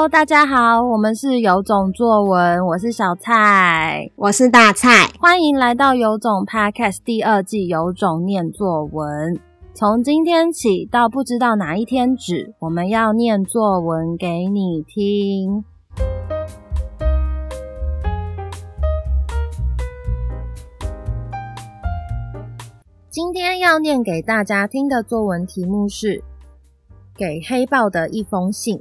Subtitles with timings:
[0.00, 9.38] Hello，大家好，我们是有种作文，我是小蔡，我是大蔡，欢迎来到有种 Podcast 第二季有种念作文。
[9.74, 15.62] 从今天起到不知道哪一天止，我们要念作文给你听。
[23.10, 26.06] 今天要念给大家听的作文题目是
[27.14, 28.78] 《给黑豹的一封信》。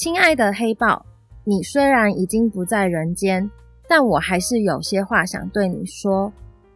[0.00, 1.04] 亲爱的黑豹，
[1.42, 3.50] 你虽然已经不在人间，
[3.88, 6.32] 但我还是有些话想对你说。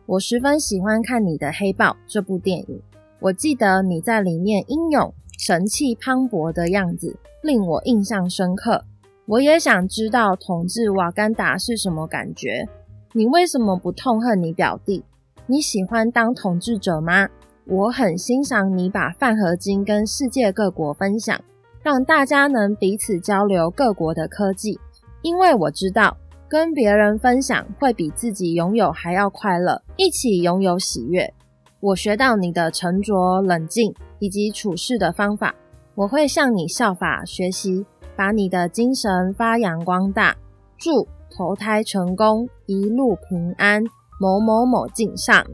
[0.07, 2.83] 我十分喜欢看你的《黑豹》这部电影，
[3.21, 8.85] 我记得你在里面英勇、神气磅礴的样子，令我印象深刻。
[9.27, 12.67] 我也想知道统治瓦干达是什么感觉。
[13.13, 15.05] 你为什么不痛恨你表弟？
[15.47, 17.29] 你喜欢当统治者吗？
[17.67, 21.41] 我很欣赏你把饭合金跟世界各国分享。
[21.83, 24.79] 让大家能彼此交流各国的科技，
[25.23, 26.17] 因为我知道
[26.49, 31.33] 跟别人分享会比自己拥有还要快乐，一起拥有喜悦。
[31.81, 35.55] 我学到你的沉着冷静以及处事的方法，
[35.95, 40.37] 我会向你效法学习，把你的精神发扬光大。
[40.79, 43.83] 祝投胎成功，一路平安。
[44.21, 45.45] 某某某敬上。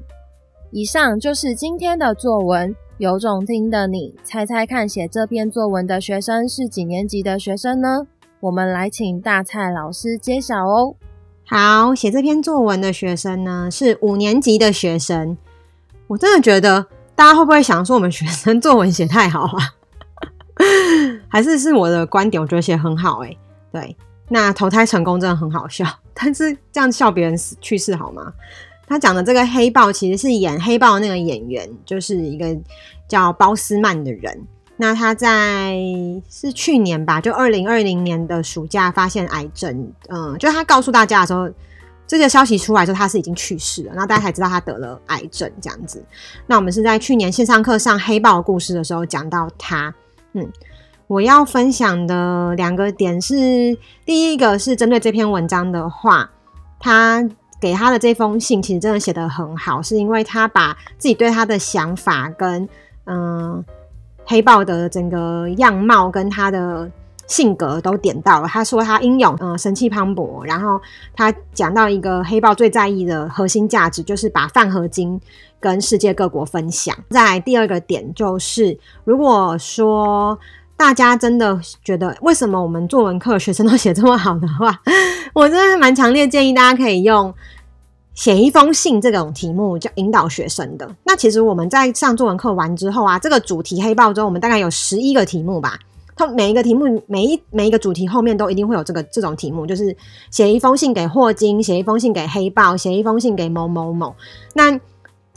[0.73, 2.77] 以上就是今天的作文。
[2.99, 8.09] 有种听的你，猜猜看，写这篇作文的学生是几年级的学生呢？
[8.41, 10.97] 我们来请大蔡老师揭晓哦。
[11.47, 15.39] 好，写这篇作文的学生呢，是五年级的学生。
[16.09, 19.59] 我真的觉得，大家会不会想说我们学生作文写太好啊？
[21.31, 22.43] 还是是我的观点？
[22.43, 23.39] 我觉得写很好诶。
[23.71, 23.97] 对，
[24.29, 28.33] 那投胎成功真的很好笑，但是这样笑别人去世好吗？
[28.89, 32.57] 他讲的这个黑豹其实是演黑豹的那个演员，就是一个
[33.07, 34.47] 叫包斯曼的人。
[34.79, 35.77] 那他在
[36.31, 39.93] 是去年吧，就二零二零年的暑假发现癌症。
[40.09, 41.51] 嗯，就他告诉大家的时候，
[42.07, 43.91] 这个消息出来之后，他是已经去世了。
[43.93, 46.03] 然后大家才知道他得了癌症这样子。
[46.47, 49.93] 那我们是在去年线上课上黑豹故事的时候讲到他。
[50.33, 50.49] 嗯，
[51.09, 56.31] 我要分享的两个点是，第一个是针对这篇文章的话，
[56.81, 57.29] 他。
[57.61, 62.69] 给他的这封信其实真的写得很好，是因为他把自己对他的想法跟
[63.05, 63.65] 嗯
[64.25, 66.91] 黑豹的整个样貌跟他的
[67.27, 68.49] 性格都点到了。
[68.49, 70.45] 他说他英勇，嗯，神气磅礴。
[70.47, 70.81] 然后
[71.15, 75.21] 他讲到一个黑豹最在意的核心价值，就是把饭合金
[75.59, 76.97] 跟世界各国分享。
[77.11, 80.39] 再来第二个点就是，如果说
[80.79, 84.81] 大家真的觉得为什么我们作文课学生都写这么好的话，
[85.35, 87.35] 我真的蛮强烈建议大家可以用
[88.15, 90.89] 写一封信这种题目，就引导学生的。
[91.03, 95.77] 那其实我们在上作文课完之后啊，这个主题黑豹中，我们大概有十一个题目吧。
[96.17, 99.97] 它每一个题目，每一每一个主题后面都一定会有这个这种题目，就是
[100.31, 104.15] 写一封信给霍金，写一封信给黑豹，写一封信给某某某。
[104.55, 104.79] 那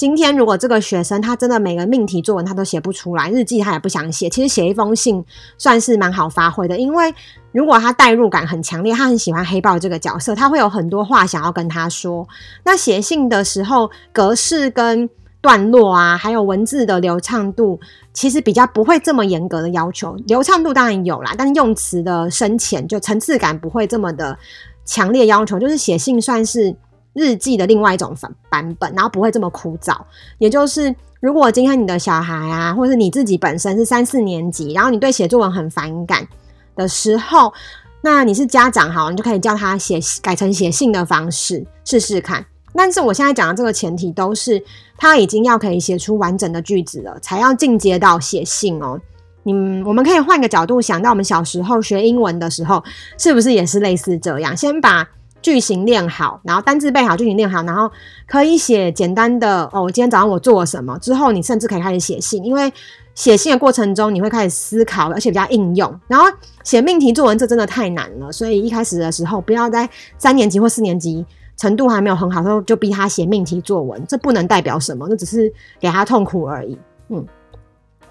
[0.01, 5.23] 今天如果这个学生他真的每个命题作文他都写不出来，日记他也不想写，其实写一封信
[5.59, 7.13] 算是蛮好发挥的，因为
[7.51, 12.27] 如果他代入感很强烈，他很喜欢黑豹这个角色，他会有很多话想要跟他说。
[12.63, 15.07] 那写信的时候，格式跟
[15.39, 17.79] 段落啊，还有文字的流畅度，
[18.11, 20.15] 其实比较不会这么严格的要求。
[20.25, 24.39] 流畅度当然有啦，但用词的深浅就层次感不会这么的
[24.83, 26.75] 强烈要求，就是写信算是。
[27.13, 29.95] 日记的另外一种版版本，然后不会这么枯燥。
[30.37, 36.27] 也就是，如果今天你的小孩啊，或者是你自己本身是三四年级，然后你对写作文很反感
[36.75, 37.53] 的时候，
[38.01, 42.45] 那你是家长好，你就可以叫他写改成写信的方式试试看。
[42.73, 44.63] 但是我现在讲的这个前提都是
[44.97, 48.99] 他已经要可以写出完整的句子了，才要进阶到写信哦。
[49.43, 52.81] 你我们可以换个角度想到，我们小时候学英文的时候，
[53.17, 54.55] 是不是也是类似这样？
[54.55, 55.05] 先把
[55.41, 57.91] 句型练好，然后单字背好，句型练好，然后
[58.27, 59.83] 可以写简单的哦。
[59.83, 60.97] 我今天早上我做了什么？
[60.99, 62.71] 之后你甚至可以开始写信，因为
[63.15, 65.99] 写信的过程中你会开始思考，而且比较应用。
[66.07, 66.25] 然后
[66.63, 71.25] 写命题作文这真的太难了，所以一开始的时候不要在三年级或四年级
[71.57, 76.77] 程度还没有很好的时候就逼他写命题作文，这不能代表什么，那只是给他痛苦而已。
[77.09, 77.25] 嗯。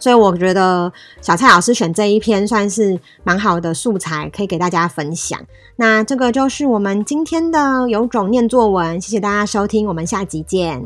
[0.00, 5.38] 所以我觉得小蔡老师选这一篇算是蛮好的素材，可以给大家分享。
[5.76, 10.82] 那这个就是我们今天的有种念作文，谢谢大家收听，我们下集见。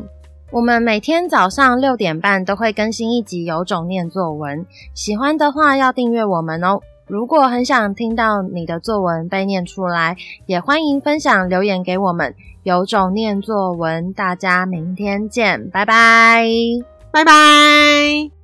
[0.51, 6.79] 我们每天早上六点半都会更新一集有种念作文，喜欢的话要订阅我们哦。
[7.07, 10.15] 如果很想听到你的作文被念出来，
[10.45, 12.33] 也欢迎分享留言给我们。
[12.63, 16.47] 有种念作文，大家明天见，拜拜，
[17.11, 18.34] 拜拜。